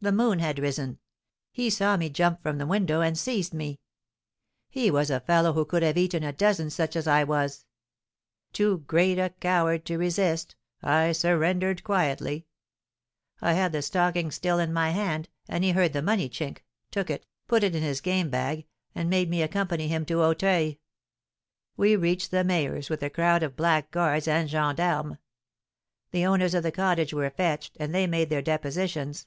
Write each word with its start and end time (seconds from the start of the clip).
"The 0.00 0.12
moon 0.12 0.38
had 0.38 0.60
risen. 0.60 1.00
He 1.50 1.70
saw 1.70 1.96
me 1.96 2.08
jump 2.08 2.40
from 2.40 2.58
the 2.58 2.68
window 2.68 3.00
and 3.00 3.18
seized 3.18 3.52
me. 3.52 3.80
He 4.70 4.92
was 4.92 5.10
a 5.10 5.18
fellow 5.18 5.54
who 5.54 5.64
could 5.64 5.82
have 5.82 5.98
eaten 5.98 6.22
a 6.22 6.32
dozen 6.32 6.70
such 6.70 6.94
as 6.94 7.08
I 7.08 7.24
was. 7.24 7.64
Too 8.52 8.78
great 8.86 9.18
a 9.18 9.30
coward 9.40 9.84
to 9.86 9.98
resist, 9.98 10.54
I 10.84 11.10
surrendered 11.10 11.82
quietly. 11.82 12.46
I 13.40 13.54
had 13.54 13.72
the 13.72 13.82
stocking 13.82 14.30
still 14.30 14.60
in 14.60 14.72
my 14.72 14.90
hand, 14.90 15.28
and 15.48 15.64
he 15.64 15.72
heard 15.72 15.92
the 15.94 16.00
money 16.00 16.28
chink, 16.30 16.58
took 16.92 17.10
it, 17.10 17.26
put 17.48 17.64
it 17.64 17.74
in 17.74 17.82
his 17.82 18.00
game 18.00 18.30
bag, 18.30 18.66
and 18.94 19.10
made 19.10 19.28
me 19.28 19.42
accompany 19.42 19.88
him 19.88 20.04
to 20.06 20.22
Auteuil. 20.22 20.76
We 21.76 21.96
reached 21.96 22.30
the 22.30 22.44
mayor's 22.44 22.88
with 22.88 23.02
a 23.02 23.10
crowd 23.10 23.42
of 23.42 23.56
blackguards 23.56 24.28
and 24.28 24.48
gens 24.48 24.76
d'armes. 24.76 25.18
The 26.12 26.24
owners 26.24 26.54
of 26.54 26.62
the 26.62 26.70
cottage 26.70 27.12
were 27.12 27.30
fetched, 27.30 27.76
and 27.80 27.92
they 27.92 28.06
made 28.06 28.30
their 28.30 28.42
depositions. 28.42 29.26